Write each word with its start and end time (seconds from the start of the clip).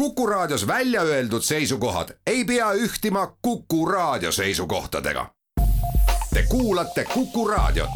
Kuku 0.00 0.26
Raadios 0.26 0.66
välja 0.66 1.02
öeldud 1.02 1.42
seisukohad 1.42 2.08
ei 2.26 2.44
pea 2.44 2.72
ühtima 2.72 3.36
Kuku 3.42 3.86
Raadio 3.86 4.32
seisukohtadega. 4.32 5.26
Te 6.34 6.42
kuulate 6.48 7.04
Kuku 7.04 7.48
Raadiot. 7.48 7.90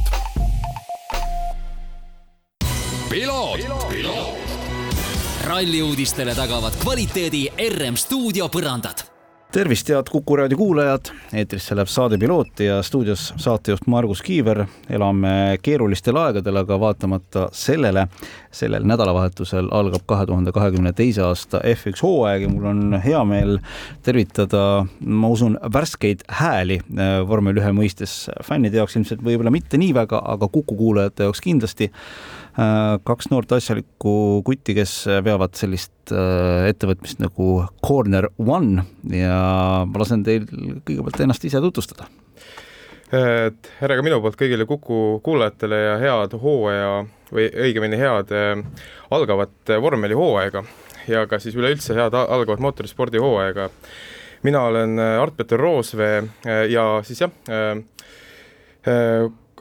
ralli 5.44 5.82
uudistele 5.82 6.34
tagavad 6.34 6.72
kvaliteedi 6.82 7.48
RM 7.68 7.96
stuudio 7.96 8.48
põrandad 8.48 9.13
tervist, 9.54 9.88
head 9.88 10.08
Kuku 10.10 10.36
raadio 10.36 10.58
kuulajad, 10.58 11.12
eetrisse 11.38 11.76
läheb 11.78 11.90
saade 11.90 12.16
Piloot 12.18 12.60
ja 12.64 12.80
stuudios 12.82 13.28
saatejuht 13.38 13.86
Margus 13.86 14.22
Kiiver. 14.22 14.64
elame 14.90 15.58
keerulistel 15.62 16.16
aegadel, 16.18 16.56
aga 16.56 16.78
vaatamata 16.80 17.44
sellele, 17.54 18.08
sellel 18.50 18.82
nädalavahetusel 18.82 19.68
algab 19.70 20.02
kahe 20.10 20.26
tuhande 20.26 20.52
kahekümne 20.52 20.92
teise 20.92 21.22
aasta 21.22 21.60
F1 21.70 22.02
hooaeg 22.02 22.42
ja 22.42 22.50
mul 22.50 22.66
on 22.72 22.98
hea 23.04 23.22
meel 23.24 23.58
tervitada, 24.02 24.86
ma 25.06 25.30
usun, 25.30 25.58
värskeid 25.72 26.26
hääli 26.40 26.80
äh, 26.82 27.20
vormel 27.28 27.62
ühe 27.62 27.70
mõistes. 27.78 28.24
fännide 28.42 28.82
jaoks 28.82 28.96
ilmselt 28.98 29.22
võib-olla 29.22 29.54
mitte 29.54 29.78
nii 29.78 29.94
väga, 29.94 30.18
aga 30.34 30.48
Kuku 30.48 30.74
kuulajate 30.74 31.30
jaoks 31.30 31.40
kindlasti 31.40 31.92
kaks 32.54 33.30
noort 33.32 33.52
asjalikku 33.56 34.42
kutti, 34.46 34.76
kes 34.76 34.92
veavad 35.26 35.56
sellist 35.58 36.12
äh, 36.14 36.68
ettevõtmist 36.70 37.18
nagu 37.22 37.64
Corner 37.82 38.28
One 38.38 38.84
ja 39.10 39.38
ma 39.88 40.02
lasen 40.02 40.22
teil 40.26 40.46
kõigepealt 40.86 41.24
ennast 41.24 41.44
ise 41.44 41.62
tutvustada. 41.64 42.06
tere 43.10 43.96
ka 43.98 44.02
minu 44.06 44.20
poolt 44.22 44.38
kõigile 44.38 44.66
Kuku 44.66 45.20
kuulajatele 45.22 45.82
ja 45.82 45.98
head 45.98 46.38
hooaja 46.40 47.04
või 47.34 47.50
õigemini 47.66 47.98
head 47.98 48.30
äh, 48.30 48.62
algavat 49.10 49.74
vormelihooaega 49.82 50.64
ja 51.10 51.26
ka 51.26 51.42
siis 51.42 51.58
üleüldse 51.58 51.98
head 51.98 52.14
algavat 52.14 52.62
mootorispordihooaega. 52.62 53.70
mina 54.42 54.62
olen 54.70 54.98
Art-Peter 54.98 55.58
Roosvee 55.58 56.22
ja 56.68 57.02
siis 57.02 57.20
jah, 57.20 57.32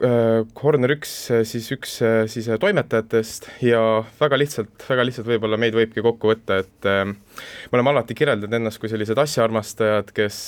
Corner 0.00 0.90
äh, 0.90 0.96
üks 0.96 1.10
äh, 1.30 1.44
siis 1.46 1.68
üks 1.70 2.00
äh, 2.02 2.24
siis 2.30 2.48
toimetajatest 2.60 3.46
ja 3.62 4.02
väga 4.18 4.38
lihtsalt, 4.40 4.72
väga 4.88 5.04
lihtsalt 5.06 5.28
võib-olla 5.28 5.58
meid 5.60 5.76
võibki 5.76 6.02
kokku 6.02 6.32
võtta, 6.32 6.58
et 6.64 6.88
me 6.88 7.76
oleme 7.76 7.92
alati 7.92 8.16
kirjeldanud 8.18 8.58
ennast 8.58 8.82
kui 8.82 8.90
sellised 8.90 9.18
asjaarmastajad, 9.22 10.10
kes 10.16 10.40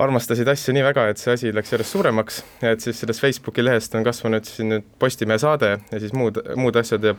armastasid 0.00 0.48
asja 0.50 0.74
nii 0.74 0.84
väga, 0.88 1.06
et 1.12 1.22
see 1.22 1.36
asi 1.36 1.54
läks 1.54 1.70
järjest 1.74 1.94
suuremaks, 1.94 2.42
et 2.66 2.82
siis 2.82 2.98
sellest 2.98 3.22
Facebooki 3.22 3.62
lehest 3.62 3.94
on 3.94 4.06
kasvanud 4.06 4.48
siin 4.48 4.72
nüüd 4.74 4.90
Postimehe 4.98 5.38
saade 5.38 5.76
ja 5.78 6.02
siis 6.02 6.14
muud, 6.16 6.42
muud 6.58 6.82
asjad 6.82 7.12
ja 7.12 7.14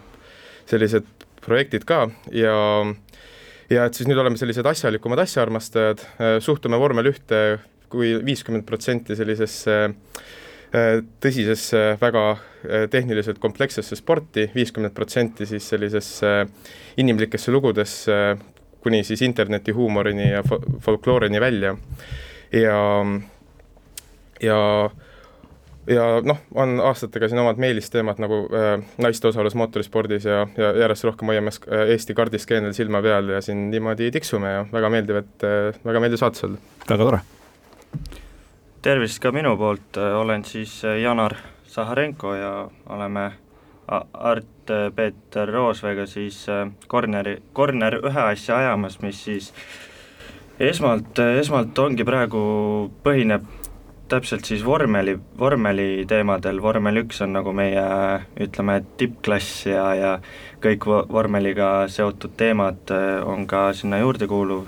sellised 0.68 1.08
projektid 1.46 1.88
ka. 1.88 2.04
Ja 2.36 2.56
ja 3.72 3.88
et 3.88 3.96
siis 3.96 4.10
nüüd 4.12 4.20
oleme 4.20 4.36
sellised 4.36 4.68
asjalikumad 4.68 5.24
asjaarmastajad, 5.24 6.04
suhtume 6.44 6.76
vormel 6.82 7.14
ühte 7.14 7.62
kui 7.92 8.14
viiskümmend 8.26 8.66
protsenti 8.68 9.18
sellisesse 9.20 9.76
äh, 9.88 11.02
tõsisesse, 11.24 11.84
väga 12.02 12.26
äh, 12.32 12.88
tehniliselt 12.92 13.42
komplekssesse 13.44 13.98
sporti, 14.00 14.48
viiskümmend 14.56 14.96
protsenti 14.98 15.48
siis 15.50 15.68
sellisesse 15.74 16.34
inimlikesse 17.02 17.54
lugudesse, 17.54 18.22
kuni 18.82 19.04
siis 19.06 19.22
internetihuumorini 19.28 20.32
ja 20.32 20.44
folkloorini 20.82 21.42
välja. 21.42 21.76
ja, 22.52 22.80
ja 24.42 24.60
ja 25.88 26.06
noh, 26.26 26.38
on 26.56 26.80
aastatega 26.84 27.30
siin 27.30 27.42
omad 27.42 27.60
meelisteemad 27.62 28.22
nagu 28.22 28.44
äh, 28.54 28.74
naiste 29.02 29.28
osalus 29.32 29.56
mootorispordis 29.58 30.26
ja, 30.26 30.46
ja 30.58 30.72
järjest 30.84 31.08
rohkem 31.10 31.32
hoiame 31.34 31.54
äh, 31.54 31.86
Eesti 31.96 32.16
kardiskeenel 32.18 32.74
silma 32.78 33.02
peal 33.02 33.34
ja 33.36 33.42
siin 33.42 33.70
niimoodi 33.72 34.12
tiksume 34.14 34.56
ja 34.56 34.66
väga 34.72 34.94
meeldiv, 34.94 35.22
et 35.24 35.48
äh, 35.48 35.86
väga 35.86 36.04
meeldiv 36.04 36.22
saates 36.22 36.50
olla. 36.50 36.62
väga 36.90 37.04
tore 37.04 37.22
tervist 38.82 39.22
ka 39.22 39.32
minu 39.32 39.54
poolt, 39.58 39.98
olen 39.98 40.46
siis 40.46 40.82
äh, 40.86 40.98
Janar 41.02 41.36
Saharenko 41.70 42.34
ja 42.36 42.52
oleme 42.90 43.32
Art-Peeter 44.14 45.50
Roosveega 45.52 46.06
siis 46.06 46.46
Corneri, 46.90 47.38
äh, 47.38 47.42
Corner 47.54 48.00
ühe 48.02 48.22
asja 48.24 48.58
ajamas, 48.58 49.00
mis 49.02 49.24
siis 49.24 49.52
esmalt, 50.60 51.20
äh, 51.20 51.38
esmalt 51.44 51.78
ongi 51.80 52.06
praegu, 52.08 52.42
põhineb 53.06 53.46
täpselt 54.12 54.50
siis 54.50 54.66
vormeli, 54.66 55.14
vormeli 55.40 56.06
teemadel, 56.10 56.62
vormel 56.62 57.04
üks 57.06 57.22
on 57.24 57.38
nagu 57.38 57.54
meie 57.56 57.84
ütleme, 58.44 58.82
tippklass 59.00 59.68
ja, 59.70 59.86
ja 59.96 60.16
kõik 60.64 60.88
vormeliga 60.90 61.86
seotud 61.88 62.34
teemad 62.38 62.92
on 63.24 63.46
ka 63.48 63.70
sinna 63.78 64.02
juurde 64.02 64.28
kuuluv, 64.28 64.66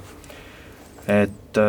et 1.11 1.59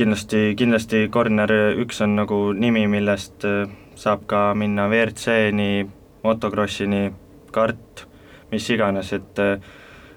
kindlasti, 0.00 0.54
kindlasti 0.56 1.08
Corner 1.12 1.50
üks 1.76 2.00
on 2.00 2.14
nagu 2.16 2.36
nimi, 2.56 2.86
millest 2.88 3.44
äh, 3.44 3.68
saab 4.00 4.24
ka 4.30 4.54
minna 4.56 4.86
WRC-ni, 4.88 5.84
motokrossini, 6.24 7.10
kart, 7.52 8.06
mis 8.52 8.68
iganes, 8.72 9.12
et 9.12 9.42
äh, 9.44 9.58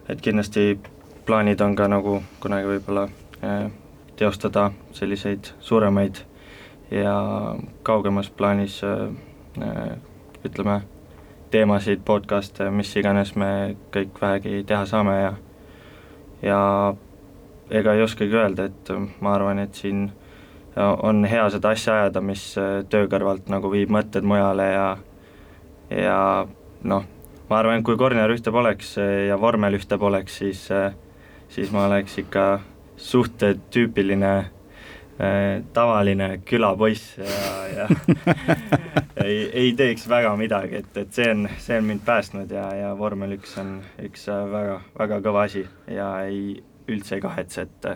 et 0.08 0.24
kindlasti 0.24 0.78
plaanid 1.28 1.62
on 1.64 1.76
ka 1.76 1.90
nagu 1.92 2.22
kunagi 2.44 2.72
võib-olla 2.72 3.10
äh, 3.44 3.68
teostada 4.16 4.70
selliseid 4.96 5.52
suuremaid 5.60 6.24
ja 6.92 7.16
kaugemas 7.84 8.30
plaanis 8.30 8.82
ütleme, 10.46 10.76
teemasid, 11.52 12.04
podcast'e, 12.06 12.68
mis 12.72 12.92
iganes 13.00 13.34
me 13.40 13.50
kõik 13.96 14.20
vähegi 14.22 14.62
teha 14.68 14.86
saame 14.86 15.16
ja 15.18 15.34
ja 16.44 16.60
ega 17.72 17.94
ei 17.94 18.04
oskagi 18.04 18.36
öelda, 18.36 18.68
et 18.70 18.92
äh, 18.92 19.08
ma 19.22 19.36
arvan, 19.38 19.60
et 19.64 19.76
siin 19.78 20.06
äh, 20.10 20.94
on 21.04 21.24
hea 21.30 21.46
seda 21.54 21.74
asja 21.74 22.00
ajada, 22.02 22.24
mis 22.26 22.46
äh, 22.60 22.82
töö 22.90 23.08
kõrvalt 23.12 23.50
nagu 23.52 23.72
viib 23.72 23.94
mõtted 23.94 24.26
mujale 24.28 24.70
ja 24.72 24.88
ja 25.94 26.20
noh, 26.84 27.06
ma 27.50 27.60
arvan, 27.60 27.80
et 27.80 27.86
kui 27.88 27.98
Corner 28.00 28.32
ühte 28.34 28.52
poleks 28.52 28.96
ja 29.28 29.38
vormel 29.40 29.78
ühte 29.78 30.00
poleks, 30.00 30.40
siis 30.42 30.66
siis 31.54 31.72
ma 31.72 31.86
oleks 31.86 32.18
ikka 32.18 32.48
suht 32.98 33.44
tüüpiline 33.70 34.34
tavaline 35.74 36.40
külapoiss 36.48 37.20
ja, 37.20 37.60
ja 37.70 37.86
ei, 39.28 39.36
ei 39.54 39.76
teeks 39.78 40.08
väga 40.10 40.32
midagi, 40.40 40.82
et, 40.82 40.98
et 40.98 41.14
see 41.14 41.30
on, 41.30 41.46
see 41.62 41.78
on 41.78 41.86
mind 41.92 42.02
päästnud 42.08 42.52
ja, 42.52 42.66
ja 42.80 42.90
vormel 42.98 43.38
üks 43.38 43.54
on 43.62 43.76
üks 44.02 44.26
väga, 44.28 44.80
väga 44.98 45.22
kõva 45.28 45.46
asi 45.46 45.68
ja 45.94 46.10
ei, 46.26 46.64
üldse 46.88 47.18
ei 47.18 47.24
kahetse, 47.24 47.68
et, 47.68 47.88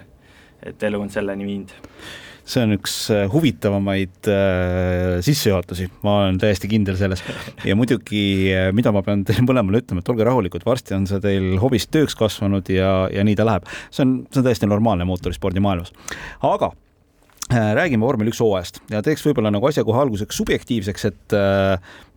et 0.72 0.88
elu 0.90 1.02
on 1.02 1.12
selleni 1.14 1.48
viinud 1.48 1.76
see 2.48 2.64
on 2.64 2.76
üks 2.78 2.96
äh, 3.12 3.26
huvitavamaid 3.32 4.30
äh, 4.32 5.18
sissejuhatusi, 5.26 5.90
ma 6.06 6.18
olen 6.22 6.40
täiesti 6.42 6.70
kindel 6.72 6.98
selles. 7.00 7.24
ja 7.68 7.76
muidugi, 7.76 8.24
äh, 8.56 8.70
mida 8.76 8.94
ma 8.96 9.04
pean 9.06 9.26
teile 9.28 9.44
mõlemale 9.46 9.84
ütlema, 9.84 10.04
et 10.04 10.12
olge 10.14 10.28
rahulikud, 10.28 10.66
varsti 10.68 10.96
on 10.98 11.08
see 11.10 11.22
teil 11.24 11.56
hobist 11.62 11.92
tööks 11.94 12.16
kasvanud 12.18 12.70
ja, 12.72 12.92
ja 13.14 13.26
nii 13.28 13.38
ta 13.38 13.48
läheb. 13.48 13.68
see 13.92 14.06
on, 14.06 14.20
see 14.32 14.42
on 14.42 14.48
täiesti 14.48 14.70
normaalne 14.70 15.08
mootorispordi 15.10 15.64
maailmas. 15.64 15.92
aga 16.48 16.72
äh, 17.52 17.74
räägime 17.82 18.08
vormel 18.08 18.32
üks 18.32 18.42
hooajast 18.44 18.80
ja 18.94 19.04
teeks 19.04 19.28
võib-olla 19.28 19.52
nagu 19.52 19.68
asja 19.68 19.84
kohe 19.88 20.00
alguseks 20.06 20.40
subjektiivseks, 20.40 21.08
et 21.12 21.40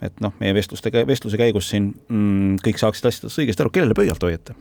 et 0.07 0.23
noh, 0.23 0.33
meie 0.41 0.55
vestluste, 0.57 0.95
vestluse 1.07 1.41
käigus 1.41 1.75
siin 1.75 1.91
mm, 2.07 2.63
kõik 2.65 2.79
saaksid 2.81 3.11
asjadest 3.11 3.43
õigesti 3.43 3.67
aru, 3.67 3.75
kellele 3.75 3.99
pöialt 3.99 4.23
hoiate 4.23 4.55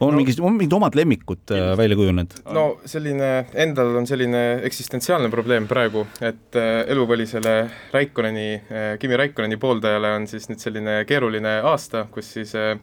on 0.00 0.14
no, 0.14 0.16
mingid, 0.16 0.40
on 0.40 0.56
mingid 0.56 0.72
omad 0.72 0.96
lemmikud 0.96 1.52
äh, 1.54 1.70
välja 1.78 1.96
kujunenud? 1.96 2.36
no 2.56 2.64
selline, 2.88 3.30
endal 3.54 3.94
on 4.00 4.08
selline 4.08 4.42
eksistentsiaalne 4.66 5.30
probleem 5.32 5.68
praegu, 5.70 6.06
et 6.24 6.58
äh, 6.58 6.82
elupõlisele 6.92 7.56
Raikkonneni 7.92 8.46
äh,, 8.54 8.92
Kimi 9.00 9.18
Raikkonneni 9.20 9.60
pooldajale 9.60 10.14
on 10.16 10.28
siis 10.30 10.48
nüüd 10.50 10.62
selline 10.62 11.02
keeruline 11.08 11.58
aasta, 11.72 12.06
kus 12.14 12.32
siis 12.38 12.54
äh, 12.58 12.78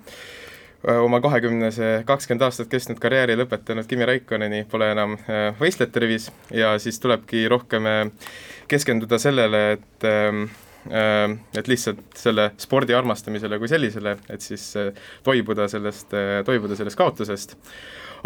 oma 1.02 1.20
kahekümnese, 1.24 2.04
kakskümmend 2.08 2.46
aastat 2.46 2.70
kestnud 2.72 3.02
karjääri 3.02 3.38
lõpetanud 3.40 3.90
Kimi 3.90 4.06
Raikkonneni 4.08 4.64
pole 4.70 4.92
enam 4.94 5.18
äh, 5.26 5.50
võistlejate 5.58 6.06
rivis 6.06 6.30
ja 6.54 6.76
siis 6.82 7.02
tulebki 7.02 7.48
rohkem 7.50 7.90
äh, 7.90 8.32
keskenduda 8.70 9.18
sellele, 9.22 9.66
et 9.80 10.06
äh, 10.08 10.46
Äh, 10.46 10.67
et 10.92 11.70
lihtsalt 11.70 12.18
selle 12.18 12.52
spordi 12.62 12.96
armastamisele 12.98 13.60
kui 13.60 13.70
sellisele, 13.72 14.18
et 14.32 14.44
siis 14.44 14.70
äh, 14.80 14.92
toibuda 15.24 15.68
sellest, 15.72 16.14
äh, 16.16 16.42
toibuda 16.48 16.78
sellest 16.80 17.00
kaotusest. 17.00 17.58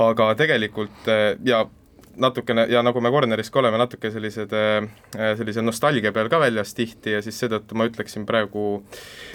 aga 0.01 0.29
tegelikult 0.39 1.07
ja 1.45 1.65
natukene 2.17 2.63
ja 2.71 2.79
nagu 2.83 3.01
me 3.03 3.09
Corneris 3.11 3.49
ka 3.51 3.59
oleme 3.59 3.77
natuke 3.77 4.09
sellised, 4.11 4.53
sellise 5.37 5.61
nostalgia 5.61 6.13
peal 6.15 6.29
ka 6.31 6.39
väljas 6.39 6.71
tihti 6.75 7.11
ja 7.11 7.19
siis 7.21 7.37
seetõttu 7.39 7.75
ma 7.75 7.85
ütleksin 7.89 8.25
praegu, 8.25 8.85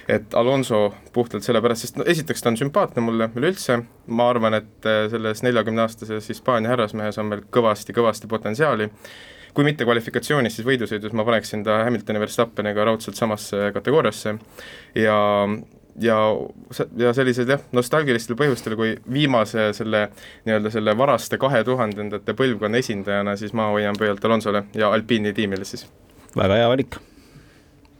et 0.08 0.34
Alonso 0.34 0.94
puhtalt 1.12 1.44
sellepärast, 1.44 1.84
sest 1.84 2.00
no 2.00 2.08
esiteks 2.08 2.42
ta 2.42 2.50
on 2.50 2.58
sümpaatne 2.60 3.04
mulle 3.04 3.28
üleüldse, 3.36 3.78
ma 4.08 4.30
arvan, 4.32 4.56
et 4.62 4.90
selles 5.12 5.44
neljakümneaastases 5.44 6.32
Hispaania 6.32 6.72
härrasmehes 6.72 7.20
on 7.20 7.32
veel 7.32 7.44
kõvasti-kõvasti 7.52 8.32
potentsiaali 8.32 8.90
kui 9.56 9.64
mitte 9.64 9.86
kvalifikatsioonis, 9.88 10.58
siis 10.58 10.66
võidusõidus 10.68 11.14
ma 11.16 11.24
paneksin 11.24 11.64
ta 11.64 11.80
Hamiltoni 11.86 12.20
Verstappeniga 12.20 12.84
raudselt 12.84 13.16
samasse 13.16 13.70
kategooriasse 13.74 14.36
ja 15.00 15.16
ja, 16.00 16.16
ja 17.00 17.12
sellised 17.16 17.48
jah, 17.48 17.64
nostalgilistel 17.72 18.36
põhjustel, 18.36 18.76
kui 18.76 18.94
viimase 19.12 19.70
selle 19.76 20.06
nii-öelda 20.44 20.72
selle 20.74 20.96
varaste 20.98 21.40
kahe 21.40 21.64
tuhandendate 21.64 22.36
põlvkonna 22.36 22.84
esindajana, 22.84 23.36
siis 23.40 23.56
ma 23.56 23.70
hoian 23.72 23.96
pöialt 23.98 24.24
Alonsole 24.24 24.66
ja 24.76 24.92
Alpiini 24.92 25.32
tiimile 25.36 25.64
siis. 25.64 25.86
väga 26.36 26.60
hea 26.60 26.68
valik 26.68 27.00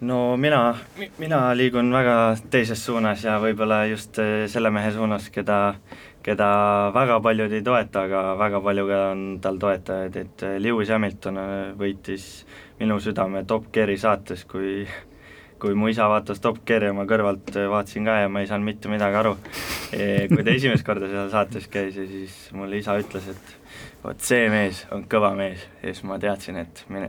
no 0.01 0.37
mina, 0.37 0.75
mina 1.19 1.41
liigun 1.57 1.93
väga 1.93 2.37
teises 2.51 2.85
suunas 2.85 3.25
ja 3.25 3.39
võib-olla 3.41 3.85
just 3.91 4.19
eh, 4.21 4.45
selle 4.51 4.71
mehe 4.71 4.93
suunas, 4.93 5.31
keda, 5.33 5.75
keda 6.27 6.47
väga 6.95 7.21
paljud 7.23 7.53
ei 7.55 7.63
toeta, 7.63 8.07
aga 8.09 8.23
väga 8.39 8.61
palju 8.65 8.87
ka 8.89 9.03
on 9.13 9.27
tal 9.43 9.59
toetajaid, 9.63 10.17
et 10.23 10.47
eh, 10.47 10.57
Lewis 10.63 10.91
Hamilton 10.91 11.43
eh, 11.43 11.53
võitis 11.79 12.25
minu 12.81 12.99
südame 13.03 13.45
Top 13.47 13.69
Geari 13.75 13.99
saates, 14.01 14.43
kui 14.51 14.87
kui 15.63 15.73
mu 15.79 15.89
isa 15.89 16.09
vaatas 16.11 16.43
Top 16.45 16.59
Geari 16.69 16.91
oma 16.93 17.07
kõrvalt, 17.09 17.55
vaatasin 17.71 18.05
ka 18.05 18.19
ja 18.25 18.33
ma 18.33 18.43
ei 18.43 18.49
saanud 18.51 18.69
mitte 18.69 18.91
midagi 18.93 19.17
aru. 19.17 19.37
kui 19.89 20.43
ta 20.43 20.53
esimest 20.53 20.85
korda 20.85 21.09
seal 21.09 21.31
saates 21.33 21.69
käis 21.73 21.97
ja 21.97 22.05
siis 22.11 22.35
mulle 22.53 22.83
isa 22.83 22.99
ütles, 23.01 23.31
et 23.33 23.55
vot 24.03 24.21
see 24.21 24.51
mees 24.53 24.83
on 24.93 25.07
kõva 25.09 25.33
mees 25.39 25.63
ja 25.81 25.93
siis 25.93 26.03
ma 26.05 26.19
teadsin, 26.21 26.59
et 26.61 26.85
mine, 26.93 27.09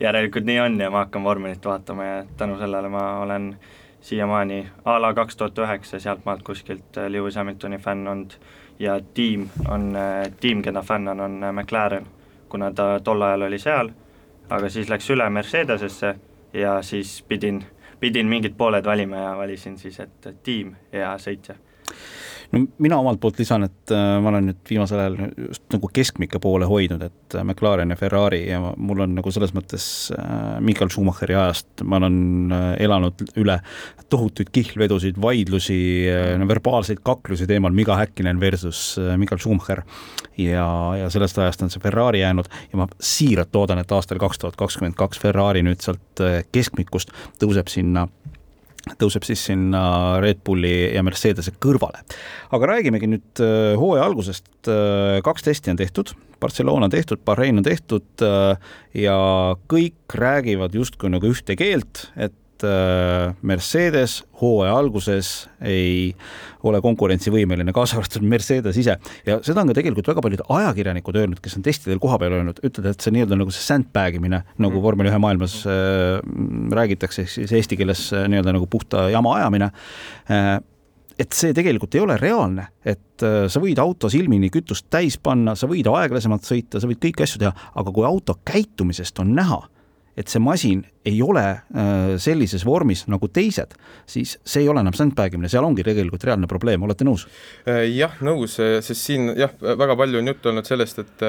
järelikult 0.00 0.48
nii 0.48 0.58
on 0.64 0.80
ja 0.80 0.90
ma 0.90 1.04
hakkan 1.04 1.22
vormelit 1.24 1.64
vaatama 1.64 2.08
ja 2.08 2.18
tänu 2.40 2.58
sellele 2.58 2.90
ma 2.90 3.04
olen 3.22 3.52
siiamaani 4.00 4.70
a 4.84 5.00
la 5.00 5.14
kaks 5.14 5.36
tuhat 5.36 5.58
üheksa 5.58 6.00
sealtmaalt 6.00 6.42
kuskilt 6.42 6.96
äh, 6.96 7.10
Lewis 7.10 7.36
Hamiltoni 7.36 7.78
fänn 7.78 8.08
olnud 8.08 8.30
ja 8.78 9.00
tiim 9.14 9.48
on, 9.68 9.96
äh, 9.96 10.30
tiim, 10.40 10.62
keda 10.62 10.82
fännan, 10.82 11.20
on 11.20 11.42
äh, 11.44 11.52
McLaren, 11.52 12.06
kuna 12.48 12.70
ta 12.70 13.00
tol 13.00 13.22
ajal 13.22 13.42
oli 13.42 13.58
seal, 13.58 13.90
aga 14.50 14.68
siis 14.68 14.88
läks 14.88 15.10
üle 15.10 15.30
Mercedesesse 15.30 16.14
ja 16.52 16.82
siis 16.82 17.22
pidin, 17.28 17.64
pidin 18.00 18.26
mingid 18.26 18.54
pooled 18.56 18.84
valima 18.84 19.16
ja 19.16 19.36
valisin 19.36 19.78
siis, 19.78 20.00
et 20.00 20.28
tiim 20.42 20.76
ja 20.92 21.16
sõitja 21.18 21.58
no 22.52 22.62
mina 22.80 22.98
omalt 23.00 23.20
poolt 23.20 23.38
lisan, 23.40 23.66
et 23.68 23.92
äh, 23.92 24.16
ma 24.22 24.30
olen 24.32 24.48
nüüd 24.50 24.60
viimasel 24.70 25.02
ajal 25.02 25.16
just 25.48 25.64
nagu 25.74 25.90
keskmike 25.92 26.40
poole 26.42 26.68
hoidnud, 26.68 27.02
et 27.04 27.36
äh, 27.36 27.44
McLaren 27.44 27.92
ja 27.92 27.98
Ferrari 28.00 28.42
ja 28.48 28.60
mul 28.62 29.04
on 29.04 29.16
nagu 29.18 29.32
selles 29.34 29.52
mõttes 29.56 29.84
äh, 30.16 30.56
Michael 30.64 30.92
Schumacheri 30.92 31.36
ajast, 31.36 31.84
ma 31.84 32.00
olen 32.00 32.54
elanud 32.80 33.26
üle 33.40 33.58
tohutuid 34.08 34.48
kihlvedusid, 34.54 35.18
vaidlusi, 35.20 35.78
verbaalseid 36.48 37.02
kaklusi 37.04 37.46
teemal 37.48 37.74
Miga 37.76 37.98
Häkkinen 37.98 38.40
versus 38.40 38.96
Michael 39.20 39.42
Schumacher. 39.42 39.82
ja, 40.38 40.68
ja 40.96 41.10
sellest 41.12 41.38
ajast 41.38 41.62
on 41.62 41.70
see 41.70 41.82
Ferrari 41.82 42.22
jäänud 42.22 42.48
ja 42.72 42.80
ma 42.80 42.88
siiralt 43.00 43.54
loodan, 43.54 43.82
et 43.82 43.92
aastal 43.92 44.20
kaks 44.22 44.40
tuhat 44.40 44.56
kakskümmend 44.56 44.96
kaks 44.96 45.20
Ferrari 45.20 45.62
nüüd 45.66 45.84
sealt 45.84 46.24
keskmikust 46.54 47.12
tõuseb 47.42 47.68
sinna 47.68 48.06
tõuseb 48.98 49.26
siis 49.26 49.42
sinna 49.50 49.82
Red 50.22 50.42
Bulli 50.46 50.94
ja 50.94 51.02
Mercedese 51.06 51.52
kõrvale. 51.60 52.02
aga 52.50 52.70
räägimegi 52.72 53.10
nüüd 53.10 53.42
äh, 53.44 53.76
hooaja 53.78 54.06
algusest, 54.08 54.48
äh, 54.70 55.20
kaks 55.24 55.46
testi 55.46 55.72
on 55.72 55.80
tehtud, 55.80 56.14
Barcelona 56.40 56.86
on 56.86 56.94
tehtud, 56.94 57.20
Bahrein 57.24 57.58
on 57.58 57.66
tehtud 57.66 58.24
äh, 58.24 58.56
ja 58.94 59.18
kõik 59.68 60.14
räägivad 60.14 60.74
justkui 60.74 61.10
nagu 61.12 61.28
ühte 61.28 61.56
keelt, 61.58 62.08
et 62.16 62.34
Äh, 62.66 63.34
Mercedes 63.42 64.22
hooaja 64.40 64.76
alguses 64.78 65.48
ei 65.64 66.14
ole 66.66 66.80
konkurentsivõimeline, 66.82 67.72
kaasa 67.74 67.98
arvatud 67.98 68.24
Mercedes 68.26 68.78
ise. 68.80 68.96
ja 69.26 69.38
seda 69.46 69.62
on 69.62 69.70
ka 69.70 69.76
tegelikult 69.78 70.10
väga 70.10 70.24
paljud 70.24 70.42
ajakirjanikud 70.58 71.18
öelnud, 71.20 71.42
kes 71.42 71.58
on 71.58 71.66
testidel 71.66 72.00
kohapeal 72.02 72.38
öelnud, 72.40 72.62
ütlevad, 72.62 72.96
et 72.96 73.04
see 73.04 73.14
nii-öelda 73.14 73.38
nagu 73.38 73.54
see 73.54 73.62
sandbag 73.66 74.18
imine, 74.18 74.42
nagu 74.58 74.74
mm. 74.74 74.84
vormel 74.84 75.10
ühe 75.10 75.20
maailmas 75.22 75.60
äh, 75.70 76.18
räägitakse, 76.74 77.26
ehk 77.26 77.34
siis 77.36 77.54
eesti 77.60 77.78
keeles 77.78 78.08
äh, 78.16 78.26
nii-öelda 78.30 78.56
nagu 78.56 78.66
puhta 78.70 79.08
jama 79.12 79.36
ajamine 79.38 79.70
äh, 80.32 80.58
et 81.18 81.34
see 81.34 81.54
tegelikult 81.56 81.96
ei 81.98 82.02
ole 82.04 82.16
reaalne, 82.20 82.68
et 82.86 83.24
äh, 83.26 83.46
sa 83.50 83.62
võid 83.62 83.80
auto 83.82 84.10
silmini 84.12 84.50
kütust 84.54 84.86
täis 84.92 85.18
panna, 85.20 85.56
sa 85.58 85.68
võid 85.70 85.88
aeglasemalt 85.90 86.46
sõita, 86.46 86.80
sa 86.80 86.90
võid 86.90 87.00
kõiki 87.02 87.26
asju 87.26 87.42
teha, 87.42 87.52
aga 87.78 87.94
kui 87.94 88.06
auto 88.06 88.38
käitumisest 88.46 89.18
on 89.24 89.34
näha, 89.38 89.60
et 90.18 90.30
see 90.30 90.42
masin 90.42 90.82
ei 91.08 91.20
ole 91.22 91.44
äh, 91.44 92.16
sellises 92.20 92.64
vormis 92.66 93.04
nagu 93.10 93.30
teised, 93.32 93.74
siis 94.08 94.34
see 94.42 94.64
ei 94.64 94.70
ole 94.70 94.82
enam 94.82 94.96
sandbag 94.96 95.36
imine, 95.36 95.50
seal 95.52 95.66
ongi 95.66 95.84
tegelikult 95.86 96.26
reaalne 96.26 96.48
probleem, 96.50 96.82
olete 96.84 97.06
nõus? 97.06 97.26
Äh, 97.68 97.84
jah, 97.94 98.18
nõus, 98.24 98.58
äh, 98.62 98.78
sest 98.84 99.06
siin 99.06 99.32
jah, 99.38 99.54
väga 99.62 99.96
palju 99.98 100.20
on 100.20 100.32
juttu 100.32 100.52
olnud 100.52 100.68
sellest, 100.68 101.02
et 101.04 101.26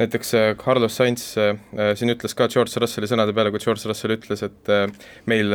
näiteks 0.00 0.34
Carlos 0.60 0.96
Sainz 0.98 1.28
siin 1.36 2.12
ütles 2.12 2.34
ka 2.36 2.48
George 2.52 2.80
Russelli 2.82 3.08
sõnade 3.10 3.34
peale, 3.36 3.52
kui 3.54 3.62
George 3.62 3.88
Russell 3.88 4.16
ütles, 4.16 4.42
et 4.46 4.72
meil 5.30 5.54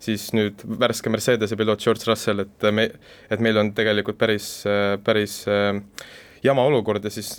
siis 0.00 0.30
nüüd 0.36 0.64
värske 0.80 1.12
Mercedese 1.12 1.58
piloot 1.60 1.82
George 1.84 2.08
Russell, 2.08 2.44
et 2.46 2.66
me, 2.74 2.88
et 3.30 3.44
meil 3.44 3.60
on 3.60 3.72
tegelikult 3.76 4.18
päris, 4.20 4.48
päris 5.04 5.42
jama 6.44 6.64
olukord 6.64 7.04
ja 7.04 7.12
siis 7.12 7.32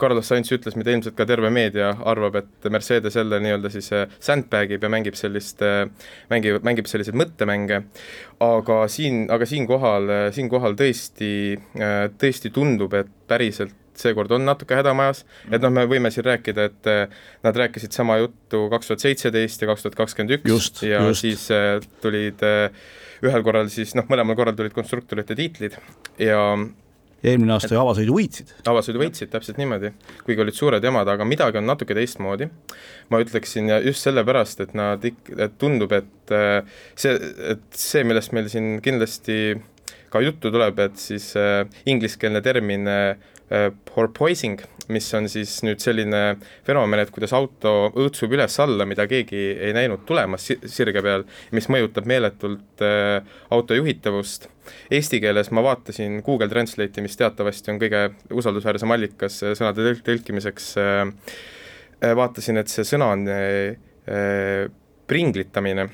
Carlos 0.00 0.28
Sainz 0.28 0.50
ütles, 0.54 0.76
mida 0.78 0.92
ilmselt 0.92 1.16
ka 1.18 1.26
terve 1.28 1.50
meedia 1.54 1.92
arvab, 2.10 2.38
et 2.40 2.68
Mercedes 2.72 3.16
jälle 3.18 3.40
nii-öelda 3.42 3.70
siis 3.72 3.90
äh, 3.94 4.06
sandbag 4.20 4.74
ib 4.74 4.86
ja 4.86 4.90
mängib 4.92 5.18
sellist, 5.18 5.62
äh, 5.62 5.84
mängib, 6.32 6.60
mängib 6.66 6.90
selliseid 6.90 7.18
mõttemänge, 7.18 7.82
aga 8.44 8.78
siin, 8.90 9.26
aga 9.34 9.48
siinkohal, 9.48 10.08
äh, 10.14 10.24
siinkohal 10.34 10.78
tõesti, 10.78 11.32
tõesti 12.18 12.52
tundub, 12.54 12.96
et 12.98 13.12
päriselt 13.30 13.74
seekord 13.98 14.30
on 14.30 14.44
natuke 14.46 14.76
häda 14.78 14.92
majas, 14.94 15.24
et 15.50 15.62
noh, 15.62 15.72
me 15.74 15.82
võime 15.90 16.10
siin 16.14 16.22
rääkida, 16.28 16.68
et 16.68 16.90
nad 17.42 17.56
rääkisid 17.58 17.94
sama 17.94 18.20
juttu 18.20 18.68
kaks 18.70 18.92
tuhat 18.92 19.02
seitseteist 19.02 19.64
ja 19.64 19.70
kaks 19.72 19.82
tuhat 19.82 19.96
kakskümmend 19.98 20.36
üks 20.36 20.84
ja 20.86 21.00
just. 21.02 21.24
siis 21.24 21.48
tulid 21.98 22.44
ühel 23.26 23.42
korral 23.42 23.66
siis 23.74 23.96
noh, 23.98 24.06
mõlemal 24.06 24.38
korral 24.38 24.54
tulid 24.54 24.76
konstruktorite 24.76 25.34
tiitlid. 25.34 25.74
Ja 26.22 26.38
eelmine 27.24 27.54
aasta 27.54 27.72
ju 27.74 27.80
avasõidu 27.80 28.14
võitsid. 28.14 28.52
avasõidu 28.70 29.02
võitsid, 29.02 29.30
täpselt 29.32 29.58
niimoodi, 29.58 29.90
kuigi 30.26 30.44
olid 30.44 30.56
suured 30.56 30.84
jamad, 30.84 31.08
aga 31.10 31.26
midagi 31.26 31.58
on 31.60 31.66
natuke 31.66 31.96
teistmoodi. 31.98 32.50
ma 33.10 33.22
ütleksin 33.24 33.72
ja 33.72 33.80
just 33.82 34.06
sellepärast, 34.06 34.60
et 34.60 34.74
nad 34.78 35.04
ik-, 35.04 35.32
et 35.38 35.58
tundub, 35.58 35.92
et 35.96 36.34
äh, 36.34 36.62
see, 36.94 37.16
et 37.54 37.64
see, 37.74 38.04
millest 38.04 38.32
meil 38.36 38.50
siin 38.52 38.78
kindlasti 38.84 39.56
ka 40.12 40.22
juttu 40.24 40.52
tuleb, 40.52 40.78
et 40.78 40.96
siis 41.00 41.32
äh, 41.36 41.64
ingliskeelne 41.86 42.42
termin 42.44 42.88
äh, 42.88 43.16
porpoising, 43.88 44.60
mis 44.92 45.08
on 45.16 45.28
siis 45.30 45.58
nüüd 45.66 45.80
selline 45.82 46.20
fenomen, 46.66 47.02
et 47.02 47.10
kuidas 47.12 47.34
auto 47.36 47.90
õõtsub 47.90 48.32
üles-alla, 48.36 48.86
mida 48.88 49.06
keegi 49.08 49.40
ei 49.54 49.74
näinud 49.76 50.04
tulemas 50.08 50.48
sirge 50.48 51.02
peal, 51.04 51.26
mis 51.56 51.68
mõjutab 51.72 52.08
meeletult 52.08 52.84
äh, 52.84 53.20
auto 53.54 53.76
juhitavust. 53.76 54.48
Eesti 54.92 55.20
keeles 55.24 55.52
ma 55.56 55.64
vaatasin 55.64 56.20
Google 56.24 56.48
Translate'i, 56.52 57.04
mis 57.04 57.16
teatavasti 57.20 57.72
on 57.72 57.80
kõige 57.80 58.02
usaldusväärsem 58.40 58.96
allikas 58.96 59.42
äh, 59.44 59.56
sõnade 59.58 59.84
tõlk-, 59.84 60.04
tõlkimiseks 60.08 60.70
äh,, 60.80 61.02
äh, 62.00 62.16
vaatasin, 62.18 62.60
et 62.62 62.72
see 62.72 62.86
sõna 62.88 63.12
on 63.16 63.26
äh, 63.32 63.76
äh 64.08 64.68
pringlitamine 65.08 65.86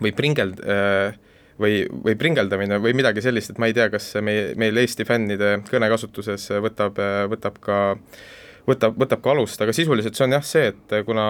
või 0.00 0.14
pringeld 0.16 0.62
äh, 0.64 1.16
või, 1.60 1.82
või 1.90 2.16
pringeldamine 2.18 2.80
või 2.82 2.94
midagi 2.98 3.24
sellist, 3.24 3.52
et 3.52 3.60
ma 3.62 3.68
ei 3.70 3.76
tea, 3.76 3.88
kas 3.92 4.10
meie, 4.24 4.52
meil 4.60 4.76
Eesti 4.82 5.06
fännide 5.08 5.58
kõnekasutuses 5.68 6.48
võtab, 6.64 6.98
võtab 7.32 7.60
ka, 7.64 7.78
võtab, 8.68 8.98
võtab 9.04 9.22
ka 9.24 9.34
alust, 9.34 9.62
aga 9.62 9.76
sisuliselt 9.76 10.18
see 10.18 10.28
on 10.28 10.38
jah 10.38 10.46
see, 10.46 10.72
et 10.72 10.98
kuna 11.06 11.28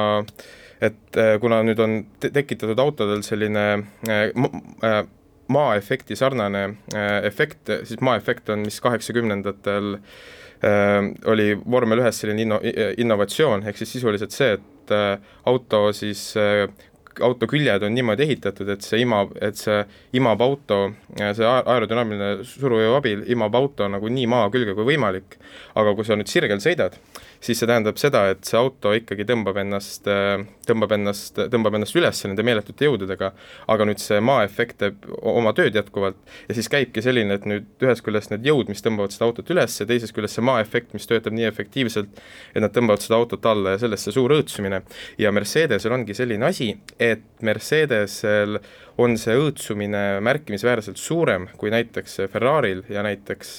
et 0.84 1.18
kuna 1.42 1.60
nüüd 1.66 1.80
on 1.82 2.00
te 2.22 2.30
tekitatud 2.30 2.78
autodel 2.78 3.24
selline 3.26 3.64
äh, 4.06 5.00
maaefekti 5.48 6.16
sarnane 6.16 6.64
äh, 6.94 7.24
efekt, 7.26 7.70
siis 7.84 8.00
maaefekt 8.04 8.50
on, 8.52 8.66
mis 8.68 8.80
kaheksakümnendatel 8.84 9.94
äh, 9.96 11.08
oli 11.30 11.54
vormel 11.70 12.04
ühes 12.04 12.20
selline 12.22 12.44
inno-, 12.44 12.60
innovatsioon, 13.00 13.66
ehk 13.68 13.80
siis 13.80 13.96
sisuliselt 13.96 14.34
see, 14.36 14.58
et 14.58 14.94
äh, 14.94 15.32
auto 15.48 15.88
siis 15.96 16.30
äh, 16.38 16.66
auto 17.24 17.48
küljed 17.50 17.84
on 17.86 17.94
niimoodi 17.94 18.26
ehitatud, 18.26 18.68
et 18.74 18.84
see 18.86 19.02
imab, 19.04 19.34
et 19.44 19.58
see 19.58 19.82
imab 20.18 20.42
auto, 20.44 20.80
see 21.16 21.48
aerodünaamiline 21.48 22.44
surujõu 22.48 22.98
abil 22.98 23.24
imab 23.32 23.56
auto 23.58 23.88
nagu 23.90 24.10
nii 24.12 24.28
maa 24.30 24.50
külge 24.54 24.76
kui 24.78 24.92
võimalik, 24.92 25.38
aga 25.78 25.94
kui 25.96 26.06
sa 26.06 26.18
nüüd 26.18 26.30
sirgel 26.30 26.62
sõidad, 26.64 26.98
siis 27.40 27.60
see 27.60 27.68
tähendab 27.68 27.98
seda, 28.00 28.24
et 28.32 28.46
see 28.48 28.58
auto 28.58 28.92
ikkagi 28.96 29.26
tõmbab 29.28 29.60
ennast, 29.62 30.08
tõmbab 30.68 30.94
ennast, 30.96 31.38
tõmbab 31.52 31.76
ennast 31.78 31.96
üles 31.98 32.22
nende 32.26 32.44
meeletute 32.46 32.88
jõududega, 32.88 33.30
aga 33.70 33.86
nüüd 33.88 34.02
see 34.02 34.18
maaefekt 34.24 34.78
teeb 34.82 35.06
oma 35.18 35.52
tööd 35.56 35.76
jätkuvalt 35.78 36.18
ja 36.48 36.56
siis 36.58 36.70
käibki 36.72 37.02
selline, 37.04 37.38
et 37.38 37.46
nüüd 37.48 37.86
ühest 37.86 38.04
küljest 38.06 38.32
need 38.34 38.46
jõud, 38.48 38.70
mis 38.72 38.82
tõmbavad 38.84 39.14
seda 39.14 39.28
autot 39.28 39.52
üles 39.54 39.78
ja 39.80 39.86
teisest 39.88 40.16
küljest 40.16 40.38
see 40.38 40.46
maaefekt, 40.48 40.94
mis 40.96 41.06
töötab 41.10 41.36
nii 41.36 41.48
efektiivselt, 41.50 42.22
et 42.54 42.64
nad 42.64 42.74
tõmbavad 42.74 43.04
seda 43.04 43.20
autot 43.20 43.46
alla 43.50 43.76
ja 43.76 43.82
sellest 43.84 44.08
see 44.08 44.18
suur 44.18 44.34
õõtsumine. 44.38 44.82
ja 45.18 45.32
Mercedesel 45.32 45.94
ongi 45.94 46.14
selline 46.18 46.50
asi, 46.50 46.72
et 46.98 47.24
Mercedesel 47.42 48.58
on 48.98 49.14
see 49.20 49.36
õõtsumine 49.38 50.18
märkimisväärselt 50.26 50.98
suurem 50.98 51.46
kui 51.56 51.70
näiteks 51.70 52.18
Ferrari'l 52.32 52.82
ja 52.90 53.04
näiteks 53.06 53.58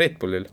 Red 0.00 0.16
Bullil 0.20 0.48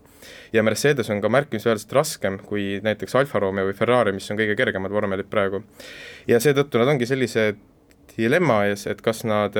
ja 0.52 0.62
Mercedes 0.62 1.10
on 1.10 1.22
ka 1.24 1.30
märkimisväärselt 1.32 1.92
raskem 1.92 2.38
kui 2.44 2.80
näiteks 2.84 3.16
Alfa 3.20 3.42
Romeo 3.42 3.68
või 3.68 3.76
Ferrari, 3.78 4.12
mis 4.16 4.28
on 4.30 4.40
kõige 4.40 4.56
kergemad 4.58 4.92
vormelid 4.92 5.30
praegu. 5.30 5.62
ja 6.26 6.40
seetõttu 6.40 6.80
nad 6.80 6.94
ongi 6.94 7.06
sellise 7.06 7.54
dilemma 8.16 8.64
ees, 8.66 8.86
et 8.90 9.02
kas 9.02 9.24
nad 9.28 9.54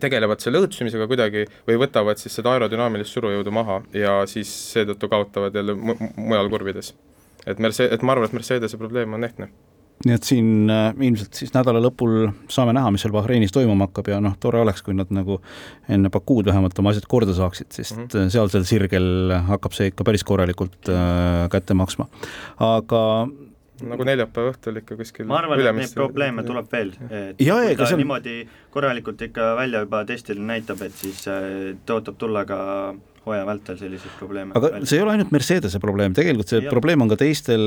tegelevad 0.00 0.42
selle 0.42 0.62
õõtsumisega 0.62 1.06
kuidagi 1.10 1.44
või 1.68 1.78
võtavad 1.84 2.18
siis 2.18 2.34
seda 2.34 2.54
aerodünaamilist 2.54 3.14
surujõudu 3.14 3.52
maha 3.54 3.82
ja 3.94 4.16
siis 4.30 4.50
seetõttu 4.72 5.10
kaotavad 5.10 5.54
jälle 5.54 5.76
mujal 5.76 6.50
kurvides. 6.50 6.94
et 7.46 7.58
Merce-, 7.58 7.90
et 7.92 8.02
ma 8.02 8.12
arvan, 8.12 8.26
et 8.26 8.32
Mercedese 8.32 8.78
probleem 8.80 9.14
on 9.14 9.24
ehtne 9.24 9.50
nii 10.04 10.14
et 10.16 10.26
siin 10.26 10.70
äh, 10.72 10.90
ilmselt 11.06 11.38
siis 11.38 11.54
nädala 11.54 11.80
lõpul 11.84 12.28
saame 12.52 12.74
näha, 12.76 12.90
mis 12.92 13.04
seal 13.04 13.14
Bahreinis 13.14 13.54
toimuma 13.54 13.88
hakkab 13.88 14.10
ja 14.12 14.18
noh, 14.22 14.34
tore 14.40 14.60
oleks, 14.60 14.82
kui 14.84 14.96
nad 14.96 15.10
nagu 15.14 15.38
enne 15.88 16.10
Bakuud 16.12 16.50
vähemalt 16.50 16.78
oma 16.82 16.92
asjad 16.92 17.06
korda 17.10 17.36
saaksid, 17.36 17.70
sest 17.72 17.96
mm 17.96 18.10
-hmm. 18.10 18.34
sealsel 18.34 18.66
sirgel 18.68 19.32
hakkab 19.48 19.72
see 19.76 19.92
ikka 19.92 20.04
päris 20.04 20.24
korralikult 20.24 20.90
äh, 20.92 21.48
kätte 21.50 21.74
maksma. 21.74 22.08
aga 22.58 23.02
nagu 23.82 24.04
neljapäeva 24.06 24.52
õhtul 24.52 24.78
ikka 24.82 24.96
kuskil 24.98 25.26
ma 25.26 25.38
arvan, 25.40 25.60
et 25.60 25.76
neid 25.80 25.94
probleeme 25.94 26.44
tuleb 26.46 26.68
veel, 26.72 26.92
et 27.10 27.40
ja, 27.40 27.56
kui 27.62 27.76
ta 27.76 27.88
on... 27.88 27.98
niimoodi 28.02 28.36
korralikult 28.70 29.22
ikka 29.22 29.54
välja 29.56 29.80
juba 29.86 30.04
testil 30.04 30.40
näitab, 30.40 30.82
et 30.82 30.92
siis 30.92 31.26
äh, 31.28 31.74
tõotab 31.86 32.18
tulla 32.20 32.44
ka 32.44 32.60
hooaja 33.24 33.46
vältel 33.48 33.78
selliseid 33.80 34.18
probleeme. 34.18 34.52
aga 34.54 34.72
välja. 34.74 34.90
see 34.90 34.98
ei 34.98 35.04
ole 35.04 35.14
ainult 35.16 35.32
Mercedese 35.34 35.80
probleem, 35.82 36.16
tegelikult 36.16 36.52
see 36.52 36.64
ja. 36.64 36.72
probleem 36.72 37.04
on 37.04 37.12
ka 37.12 37.18
teistel, 37.20 37.64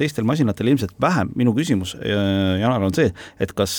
teistel 0.00 0.28
masinatel 0.28 0.74
ilmselt 0.74 0.94
vähem, 1.00 1.32
minu 1.38 1.54
küsimus, 1.56 1.96
Janar, 2.04 2.84
on 2.84 2.94
see, 2.96 3.12
et 3.40 3.54
kas 3.56 3.78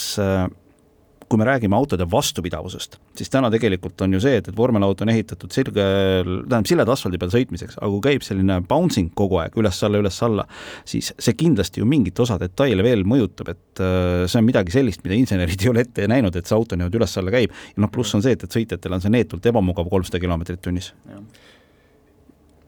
kui 1.30 1.38
me 1.38 1.46
räägime 1.46 1.78
autode 1.78 2.06
vastupidavusest, 2.10 2.98
siis 3.18 3.30
täna 3.30 3.52
tegelikult 3.54 4.02
on 4.02 4.16
ju 4.16 4.22
see, 4.24 4.40
et, 4.40 4.48
et 4.50 4.58
vormelauto 4.58 5.06
on 5.06 5.12
ehitatud 5.14 5.54
sirgel, 5.54 6.26
tähendab 6.26 6.70
sileda 6.70 6.94
asfaldi 6.96 7.20
peal 7.22 7.34
sõitmiseks, 7.34 7.78
aga 7.78 7.90
kui 7.94 8.02
käib 8.08 8.26
selline 8.26 8.60
bouncing 8.70 9.12
kogu 9.18 9.38
aeg 9.44 9.58
üles-alla, 9.62 10.02
üles-alla, 10.02 10.48
siis 10.90 11.12
see 11.14 11.38
kindlasti 11.38 11.84
ju 11.84 11.90
mingit 11.90 12.20
osa 12.24 12.40
detaile 12.42 12.86
veel 12.86 13.06
mõjutab, 13.08 13.54
et 13.54 13.84
äh, 13.86 14.24
see 14.26 14.42
on 14.42 14.48
midagi 14.48 14.74
sellist, 14.74 15.04
mida 15.06 15.18
insenerid 15.20 15.62
ei 15.66 15.72
ole 15.72 15.86
ette 15.86 16.08
näinud, 16.10 16.36
et 16.36 16.50
see 16.50 16.58
auto 16.58 16.80
niimoodi 16.80 16.98
üles-alla 17.02 17.34
käib. 17.36 17.54
ja 17.76 17.84
noh, 17.86 17.92
pluss 17.94 18.18
on 18.18 18.26
see, 18.26 18.34
et, 18.38 18.48
et 18.48 18.58
sõitjatel 18.60 18.98
on 18.98 19.06
see 19.06 19.14
neetult 19.14 19.46
ebamugav 19.52 19.92
kolmsada 19.92 20.22
kilomeetrit 20.24 20.64
tunnis. 20.66 20.94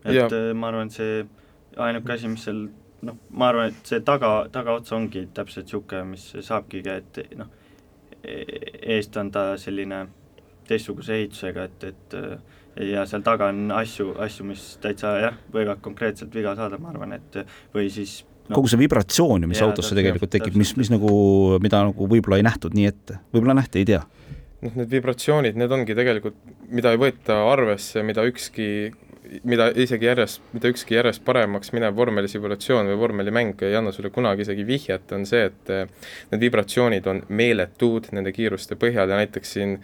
et 0.06 0.14
ja. 0.14 0.28
Äh, 0.28 0.52
ma 0.54 0.70
arvan, 0.70 0.92
et 0.92 1.00
see 1.00 1.26
ainuke 1.82 2.14
asi, 2.14 2.30
mis 2.30 2.46
seal 2.46 2.68
noh, 3.10 3.18
ma 3.34 3.50
arvan, 3.50 3.74
et 3.74 3.90
see 3.90 4.04
taga, 4.06 4.36
tagaots 4.54 4.94
ongi 4.94 5.26
täpselt 5.34 5.66
niisugune, 5.66 6.06
mis 6.14 6.30
saabki, 6.46 6.84
et 6.94 7.24
noh, 7.40 7.50
eest 8.24 9.18
on 9.18 9.32
ta 9.34 9.52
selline 9.60 10.06
teistsuguse 10.68 11.16
ehitusega, 11.18 11.68
et, 11.68 11.86
et 11.90 12.90
ja 12.92 13.06
seal 13.10 13.24
taga 13.26 13.50
on 13.52 13.72
asju, 13.76 14.14
asju, 14.24 14.46
mis 14.48 14.66
täitsa 14.84 15.16
jah, 15.20 15.40
võivad 15.54 15.82
konkreetselt 15.84 16.34
viga 16.36 16.54
saada, 16.58 16.80
ma 16.82 16.92
arvan, 16.94 17.18
et 17.18 17.42
või 17.76 17.90
siis 17.92 18.22
no, 18.48 18.56
kogu 18.56 18.72
see 18.72 18.80
vibratsioon 18.82 19.46
ju, 19.46 19.52
mis 19.52 19.62
autosse 19.66 19.98
tegelikult 19.98 20.32
tekib, 20.34 20.58
mis, 20.60 20.74
mis 20.80 20.92
nagu, 20.94 21.12
mida 21.64 21.84
nagu 21.90 22.08
võib-olla 22.12 22.40
ei 22.40 22.48
nähtud 22.48 22.78
nii 22.78 22.88
ette, 22.90 23.20
võib-olla 23.36 23.58
nähti, 23.60 23.82
ei 23.82 23.90
tea. 23.92 24.02
Noh, 24.62 24.76
need 24.78 24.92
vibratsioonid, 24.94 25.58
need 25.58 25.72
ongi 25.74 25.98
tegelikult, 25.98 26.38
mida 26.70 26.94
ei 26.94 27.02
võeta 27.02 27.42
arvesse, 27.50 28.04
mida 28.06 28.24
ükski 28.30 28.68
mida 29.48 29.70
isegi 29.80 30.08
järjest, 30.10 30.42
mida 30.56 30.72
ükski 30.72 30.96
järjest 30.98 31.24
paremaks 31.28 31.72
minev 31.76 31.96
vormelisimulatsioon 31.98 32.90
või 32.92 32.98
vormelimäng 33.00 33.62
ei 33.68 33.76
anna 33.80 33.94
sulle 33.96 34.12
kunagi 34.14 34.46
isegi 34.46 34.66
vihjet, 34.68 35.12
on 35.16 35.28
see, 35.30 35.46
et 35.52 35.72
eh, 35.72 36.10
need 36.32 36.48
vibratsioonid 36.48 37.08
on 37.08 37.22
meeletud 37.30 38.12
nende 38.16 38.34
kiiruste 38.36 38.78
põhjal 38.80 39.12
ja 39.12 39.22
näiteks 39.22 39.56
siin 39.58 39.78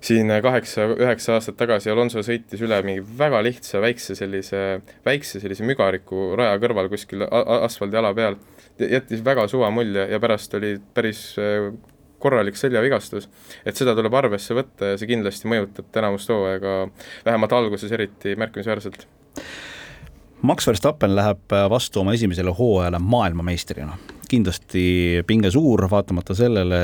siin 0.00 0.30
kaheksa-üheksa 0.42 1.32
aastat 1.34 1.56
tagasi 1.58 1.90
Alonso 1.90 2.22
sõitis 2.22 2.60
üle 2.62 2.76
mingi 2.86 3.02
väga 3.18 3.40
lihtsa 3.42 3.80
väikse 3.82 4.14
sellise, 4.14 4.60
väikse 5.06 5.40
sellise 5.42 5.66
mügariku 5.66 6.36
raja 6.38 6.54
kõrval 6.62 6.86
kuskil 6.92 7.24
asfaldiala 7.26 8.12
peal, 8.14 8.38
jättis 8.78 9.24
väga 9.26 9.48
suva 9.50 9.72
mulje 9.74 10.06
ja 10.06 10.20
pärast 10.22 10.54
oli 10.54 10.76
päris 10.94 11.32
eh, 11.42 11.72
korralik 12.18 12.56
seljavigastus, 12.58 13.28
et 13.66 13.78
seda 13.78 13.94
tuleb 13.94 14.14
arvesse 14.14 14.56
võtta 14.56 14.92
ja 14.92 14.98
see 14.98 15.10
kindlasti 15.10 15.50
mõjutab 15.50 15.90
tänavust 15.94 16.30
hooaega, 16.32 16.76
vähemalt 17.26 17.52
alguses 17.52 17.92
eriti 17.94 18.36
märkimisväärselt. 18.36 19.06
Max 20.42 20.66
Verstappen 20.66 21.16
läheb 21.16 21.50
vastu 21.70 22.00
oma 22.00 22.12
esimesele 22.14 22.50
hooajale 22.54 22.98
maailmameistrina. 22.98 23.96
kindlasti 24.28 25.22
pinge 25.26 25.50
suur, 25.50 25.86
vaatamata 25.90 26.34
sellele 26.36 26.78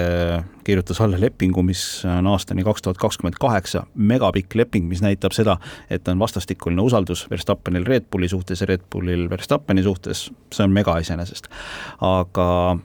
kirjutas 0.65 1.01
alla 1.01 1.19
lepingu, 1.21 1.63
mis 1.63 1.83
on 2.09 2.27
aastani 2.27 2.65
kaks 2.65 2.83
tuhat 2.83 2.97
kakskümmend 2.97 3.37
kaheksa, 3.41 3.83
megapikk 3.95 4.55
leping, 4.55 4.89
mis 4.89 5.03
näitab 5.05 5.37
seda, 5.37 5.59
et 5.91 6.09
on 6.09 6.19
vastastikuline 6.19 6.83
usaldus 6.83 7.27
Verstappenil 7.31 7.85
Red 7.85 8.09
Bulli 8.11 8.29
suhtes 8.29 8.65
ja 8.65 8.67
Red 8.67 8.89
Bullil 8.91 9.29
Verstappeni 9.31 9.83
suhtes, 9.83 10.31
see 10.53 10.65
on 10.65 10.73
mega 10.73 10.97
iseenesest. 11.05 11.53
aga 12.01 12.79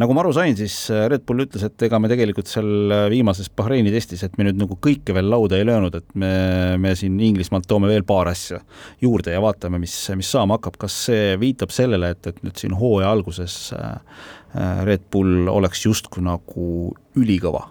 nagu 0.00 0.14
ma 0.14 0.22
aru 0.22 0.32
sain, 0.36 0.56
siis 0.58 0.74
äh, 0.94 1.06
Red 1.10 1.24
Bull 1.26 1.44
ütles, 1.46 1.64
et 1.66 1.82
ega 1.86 1.98
me 2.02 2.10
tegelikult 2.10 2.48
seal 2.50 2.92
äh, 2.94 3.04
viimases 3.12 3.50
Bahreini 3.56 3.92
testis, 3.94 4.22
et 4.26 4.36
me 4.38 4.46
nüüd 4.46 4.60
nagu 4.60 4.78
kõike 4.82 5.14
veel 5.16 5.28
lauda 5.32 5.58
ei 5.58 5.66
löönud, 5.66 5.96
et 5.98 6.16
me, 6.18 6.32
me 6.80 6.94
siin 6.98 7.18
Inglismaalt 7.28 7.68
toome 7.68 7.90
veel 7.90 8.06
paar 8.06 8.30
asja 8.30 8.60
juurde 9.02 9.34
ja 9.34 9.42
vaatame, 9.42 9.80
mis, 9.82 9.94
mis 10.16 10.30
saama 10.32 10.58
hakkab. 10.58 10.78
kas 10.86 10.98
see 11.08 11.36
viitab 11.40 11.74
sellele, 11.74 12.12
et, 12.14 12.30
et 12.30 12.42
nüüd 12.46 12.58
siin 12.60 12.76
hooaja 12.78 13.10
alguses 13.12 13.56
Red 14.86 15.08
Bull 15.12 15.50
oleks 15.52 15.82
justkui 15.84 16.24
nagu 16.24 16.66
ülikõva? 17.18 17.66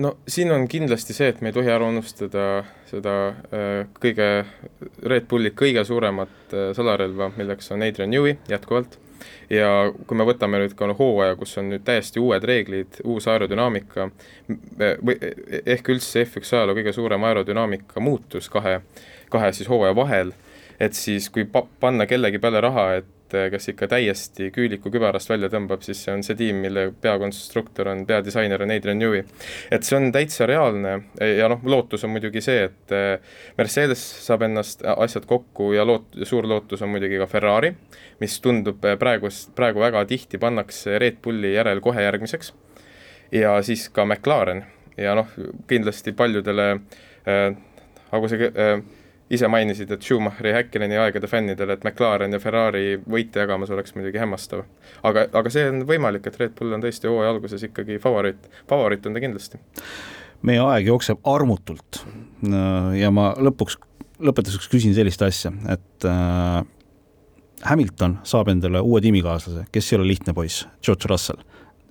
no 0.00 0.14
siin 0.28 0.52
on 0.54 0.68
kindlasti 0.70 1.16
see, 1.16 1.28
et 1.32 1.42
me 1.42 1.50
ei 1.50 1.56
tohi 1.56 1.72
ära 1.72 1.88
unustada 1.88 2.64
seda 2.88 3.16
kõige, 4.00 4.30
Red 5.12 5.28
Bulli 5.28 5.52
kõige 5.56 5.84
suuremat 5.84 6.56
salarelva, 6.76 7.32
milleks 7.36 7.72
on 7.74 7.84
Adrian 7.86 8.12
Newey 8.12 8.38
jätkuvalt 8.48 8.98
ja 9.50 9.70
kui 10.06 10.18
me 10.18 10.26
võtame 10.28 10.62
nüüd 10.62 10.74
ka 10.78 10.88
hooaja, 10.98 11.36
kus 11.40 11.56
on 11.60 11.70
nüüd 11.74 11.84
täiesti 11.86 12.22
uued 12.22 12.44
reeglid, 12.46 13.00
uus 13.04 13.28
aerodünaamika, 13.30 14.10
või 15.04 15.16
ehk 15.64 15.92
üldse 15.94 16.24
F1 16.26 16.54
ajaloo 16.58 16.76
kõige 16.78 16.94
suurem 16.96 17.24
aerodünaamika 17.30 18.02
muutus 18.04 18.48
kahe, 18.52 18.80
kahe 19.30 19.52
siis 19.56 19.70
hooaja 19.70 19.96
vahel, 19.96 20.34
et 20.80 20.96
siis 20.98 21.30
kui 21.30 21.44
pa-, 21.44 21.66
panna 21.80 22.06
kellegi 22.10 22.40
peale 22.42 22.62
raha, 22.64 22.86
et 23.00 23.16
kes 23.52 23.70
ikka 23.72 23.88
täiesti 23.90 24.50
küüliku 24.54 24.90
kübarast 24.92 25.30
välja 25.30 25.50
tõmbab, 25.52 25.84
siis 25.86 26.02
see 26.04 26.14
on 26.14 26.24
see 26.26 26.38
tiim, 26.38 26.60
mille 26.64 26.88
peakonstruktor 27.02 27.92
on, 27.92 28.04
peadisainer 28.08 28.62
on 28.64 28.74
Adrian 28.74 28.98
Newey. 28.98 29.24
et 29.70 29.86
see 29.86 29.98
on 29.98 30.10
täitsa 30.12 30.48
reaalne 30.50 30.96
ja 31.38 31.48
noh, 31.50 31.62
lootus 31.64 32.04
on 32.04 32.14
muidugi 32.14 32.42
see, 32.44 32.68
et 32.68 32.96
Mercedes 33.58 34.02
saab 34.26 34.42
ennast 34.46 34.84
asjad 34.96 35.26
kokku 35.30 35.72
ja 35.72 35.84
loot-, 35.86 36.18
suur 36.26 36.48
lootus 36.48 36.82
on 36.82 36.92
muidugi 36.92 37.18
ka 37.20 37.28
Ferrari, 37.30 37.72
mis 38.20 38.36
tundub 38.44 38.84
eh, 38.84 38.96
praegust, 39.00 39.54
praegu 39.56 39.82
väga 39.82 40.04
tihti 40.10 40.40
pannakse 40.40 40.98
Red 41.00 41.20
Bulli 41.24 41.54
järel 41.54 41.80
kohe 41.84 42.02
järgmiseks, 42.04 42.52
ja 43.32 43.56
siis 43.66 43.88
ka 43.94 44.04
McLaren 44.06 44.64
ja 45.00 45.14
noh, 45.18 45.28
kindlasti 45.70 46.12
paljudele 46.16 46.70
äh,, 47.28 47.52
nagu 48.10 48.30
sa 48.30 48.40
äh, 48.50 48.80
ise 49.30 49.48
mainisid, 49.48 49.90
et 49.94 50.02
Schumacheri 50.02 50.52
Häkkineni 50.52 50.98
aegade 50.98 51.28
fännidele, 51.30 51.76
et 51.76 51.84
McLaren 51.86 52.34
ja 52.34 52.40
Ferrari 52.42 52.96
võite 52.98 53.44
jagamas 53.44 53.70
oleks 53.70 53.94
muidugi 53.94 54.18
hämmastav. 54.18 54.64
aga, 55.06 55.26
aga 55.32 55.52
see 55.52 55.68
on 55.70 55.84
võimalik, 55.86 56.26
et 56.26 56.38
Red 56.40 56.56
Bull 56.58 56.74
on 56.74 56.82
tõesti 56.82 57.08
hooaja 57.10 57.30
alguses 57.34 57.62
ikkagi 57.68 58.00
favoriit, 58.02 58.50
favoriit 58.70 59.06
on 59.06 59.14
ta 59.14 59.22
kindlasti. 59.22 59.62
meie 60.42 60.60
aeg 60.64 60.90
jookseb 60.90 61.22
armutult 61.24 62.02
ja 62.98 63.10
ma 63.14 63.30
lõpuks, 63.38 63.78
lõpetuseks 64.18 64.70
küsin 64.72 64.94
sellist 64.96 65.22
asja, 65.22 65.52
et 65.70 66.08
äh, 66.08 66.60
Hamilton 67.70 68.18
saab 68.26 68.48
endale 68.48 68.82
uue 68.82 69.00
tiimikaaslase, 69.04 69.66
kes 69.72 69.92
ei 69.92 69.98
ole 69.98 70.10
lihtne 70.10 70.34
poiss, 70.34 70.66
George 70.82 71.06
Russell. 71.10 71.42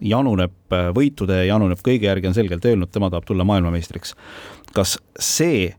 januneb 0.01 0.73
äh, 0.75 0.89
võitude, 0.95 1.45
januneb 1.47 1.79
kõige 1.85 2.11
järgi, 2.11 2.27
on 2.27 2.35
selgelt 2.35 2.65
öelnud, 2.65 2.91
tema 2.91 3.09
tahab 3.09 3.27
tulla 3.27 3.47
maailmameistriks. 3.47 4.15
kas 4.73 4.97
see 5.19 5.69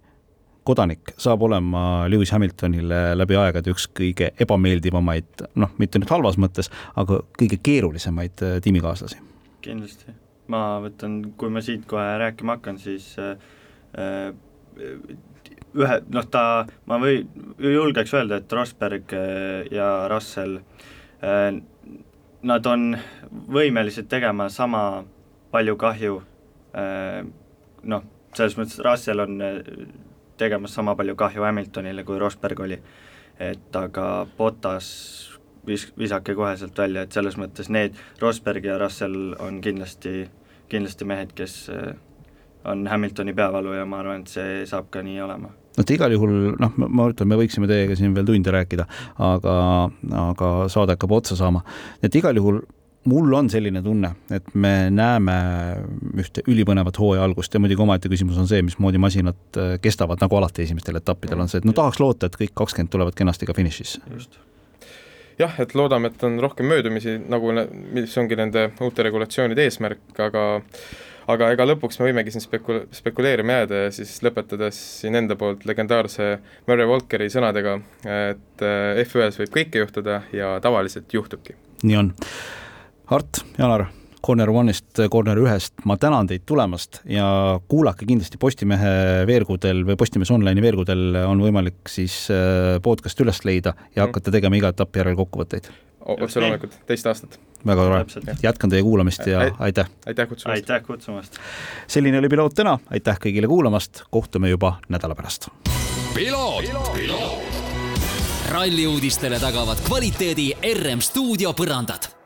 kodanik 0.64 1.14
saab 1.20 1.42
olema 1.46 2.08
Lewis 2.10 2.32
Hamiltonile 2.34 3.16
läbi 3.16 3.38
aegade 3.40 3.72
üks 3.72 3.88
kõige 3.96 4.32
ebameeldivamaid, 4.40 5.46
noh, 5.60 5.72
mitte 5.80 6.02
nüüd 6.02 6.12
halvas 6.12 6.38
mõttes, 6.40 6.70
aga 7.00 7.22
kõige 7.38 7.60
keerulisemaid 7.62 8.44
äh, 8.46 8.58
tiimikaaslasi? 8.64 9.22
kindlasti, 9.60 10.14
ma 10.48 10.78
võtan, 10.80 11.18
kui 11.36 11.50
ma 11.52 11.60
siit 11.64 11.82
kohe 11.88 12.06
rääkima 12.22 12.56
hakkan, 12.56 12.78
siis 12.80 13.12
äh, 13.20 13.34
äh 13.98 15.18
ühe, 15.74 15.98
noh 16.10 16.26
ta, 16.30 16.66
ma 16.90 16.98
või, 17.02 17.22
julgeks 17.62 18.14
öelda, 18.16 18.40
et 18.40 18.52
Rosberg 18.54 19.14
äh, 19.16 19.68
ja 19.74 20.08
Russell, 20.10 20.60
äh, 21.24 21.50
nad 22.40 22.66
on 22.66 22.94
võimelised 23.52 24.08
tegema 24.10 24.48
sama 24.52 25.04
palju 25.52 25.76
kahju, 25.80 26.20
äh, 26.78 27.20
noh, 27.82 28.06
selles 28.36 28.56
mõttes 28.58 28.80
Russell 28.86 29.24
on 29.24 29.40
tegemas 30.40 30.74
sama 30.76 30.96
palju 30.98 31.16
kahju 31.20 31.46
Hamiltonile, 31.46 32.04
kui 32.04 32.18
Rosberg 32.20 32.60
oli. 32.66 32.80
et 33.40 33.76
aga 33.76 34.26
Botas 34.36 34.88
vis-, 35.66 35.92
visake 35.98 36.34
kohe 36.36 36.56
sealt 36.60 36.76
välja, 36.78 37.06
et 37.06 37.12
selles 37.16 37.38
mõttes 37.40 37.70
need, 37.72 37.96
Rosberg 38.20 38.66
ja 38.68 38.76
Russell 38.78 39.32
on 39.40 39.62
kindlasti, 39.64 40.26
kindlasti 40.68 41.08
mehed, 41.08 41.32
kes 41.36 41.54
on 42.68 42.84
Hamiltoni 42.86 43.32
peavalu 43.32 43.78
ja 43.78 43.86
ma 43.88 44.02
arvan, 44.02 44.20
et 44.20 44.34
see 44.34 44.66
saab 44.68 44.90
ka 44.92 45.00
nii 45.06 45.22
olema 45.24 45.54
et 45.80 45.90
igal 45.94 46.12
juhul 46.12 46.34
noh, 46.60 46.74
ma 46.82 47.06
ütlen, 47.10 47.28
me 47.30 47.38
võiksime 47.40 47.68
teiega 47.70 47.96
siin 47.96 48.14
veel 48.16 48.26
tunde 48.28 48.52
rääkida, 48.54 48.86
aga, 49.22 49.54
aga 50.26 50.50
saade 50.72 50.96
hakkab 50.96 51.14
otsa 51.20 51.38
saama, 51.38 51.62
et 52.02 52.14
igal 52.18 52.36
juhul 52.36 52.60
mul 53.04 53.32
on 53.32 53.48
selline 53.50 53.82
tunne, 53.82 54.12
et 54.30 54.54
me 54.54 54.74
näeme 54.92 55.36
ühte 56.20 56.44
ülipõnevat 56.50 56.98
hooaja 57.00 57.24
algust 57.24 57.54
ja 57.54 57.60
muidugi 57.62 57.82
omaette 57.82 58.10
küsimus 58.12 58.38
on 58.40 58.48
see, 58.50 58.60
mismoodi 58.66 59.00
masinad 59.00 59.60
äh, 59.60 59.74
kestavad, 59.82 60.20
nagu 60.20 60.36
alati 60.36 60.66
esimestel 60.66 61.00
etappidel 61.00 61.40
on 61.40 61.48
see, 61.48 61.62
et 61.62 61.68
no 61.68 61.76
tahaks 61.76 62.00
loota, 62.02 62.28
et 62.28 62.38
kõik 62.40 62.54
kakskümmend 62.62 62.92
tulevad 62.92 63.16
kenasti 63.16 63.48
ka 63.48 63.56
finišisse. 63.56 64.02
jah, 65.40 65.60
et 65.62 65.74
loodame, 65.74 66.12
et 66.12 66.24
on 66.28 66.36
rohkem 66.42 66.68
möödumisi, 66.68 67.16
nagu, 67.32 67.54
mis 67.96 68.18
ongi 68.20 68.36
nende 68.36 68.68
uute 68.84 69.06
regulatsioonide 69.08 69.64
eesmärk, 69.64 70.04
aga 70.20 70.44
aga 71.30 71.50
ega 71.54 71.66
lõpuks 71.68 72.00
me 72.00 72.08
võimegi 72.08 72.34
siin 72.34 72.44
spekul-, 72.44 72.84
spekuleerima 72.94 73.60
jääda 73.60 73.82
ja 73.84 73.90
siis 73.94 74.16
lõpetades 74.24 74.78
siin 75.00 75.16
enda 75.18 75.36
poolt 75.40 75.64
legendaarse 75.68 76.32
Murray 76.68 76.88
Walkeri 76.90 77.30
sõnadega, 77.32 77.76
et 78.04 78.64
äh, 78.66 79.02
F1-s 79.04 79.40
võib 79.40 79.54
kõike 79.56 79.84
juhtuda 79.84 80.22
ja 80.36 80.56
tavaliselt 80.64 81.12
juhtubki. 81.14 81.56
nii 81.82 81.96
on. 81.96 82.12
Art, 83.10 83.40
Janar 83.58 83.86
Corner 84.26 84.48
One'ist, 84.48 85.00
Corner 85.10 85.38
ühest, 85.42 85.72
ma 85.84 85.96
tänan 85.98 86.28
teid 86.30 86.44
tulemast 86.46 87.00
ja 87.10 87.24
kuulake 87.68 88.06
kindlasti 88.06 88.38
Postimehe 88.38 89.24
veergudel 89.26 89.80
või 89.88 89.96
Postimees 89.98 90.30
Online'i 90.30 90.62
veergudel 90.62 91.16
on 91.24 91.40
võimalik 91.42 91.90
siis 91.90 92.14
äh, 92.30 92.76
podcast 92.84 93.18
üles 93.24 93.40
leida 93.48 93.72
ja 93.74 94.04
mhm. 94.04 94.10
hakata 94.10 94.34
tegema 94.36 94.60
iga 94.60 94.70
etapi 94.70 95.02
järel 95.02 95.16
kokkuvõtteid. 95.18 95.66
otse 96.06 96.40
loomulikult, 96.40 96.76
teist 96.86 97.08
aastat. 97.10 97.34
väga 97.66 97.88
tore, 97.88 98.36
jätkan 98.44 98.70
teie 98.70 98.86
kuulamist 98.86 99.26
ja 99.26 99.48
aitäh. 99.58 99.90
aitäh 100.06 100.28
kutsumast. 100.28 100.54
aitäh 100.54 100.86
kutsumast. 100.86 101.40
selline 101.90 102.22
oli 102.22 102.28
Piloot 102.28 102.54
täna, 102.54 102.76
aitäh 102.90 103.18
kõigile 103.26 103.50
kuulamast, 103.50 104.04
kohtume 104.10 104.54
juba 104.54 104.76
nädala 104.88 105.18
pärast. 105.18 105.48
ralli 108.54 108.86
uudistele 108.86 109.42
tagavad 109.42 109.82
kvaliteedi 109.88 110.52
RM 110.62 111.00
stuudio 111.00 111.56
põrandad 111.58 112.19